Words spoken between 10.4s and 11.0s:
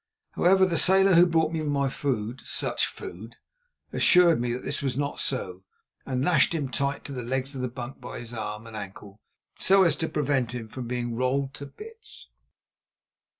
him from